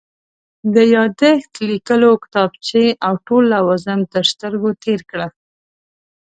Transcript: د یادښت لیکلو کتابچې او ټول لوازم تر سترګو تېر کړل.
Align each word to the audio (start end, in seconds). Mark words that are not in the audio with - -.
د 0.73 0.77
یادښت 0.95 1.53
لیکلو 1.69 2.11
کتابچې 2.23 2.85
او 3.05 3.13
ټول 3.25 3.43
لوازم 3.55 3.99
تر 4.13 4.23
سترګو 4.31 4.69
تېر 4.83 4.99
کړل. 5.09 5.31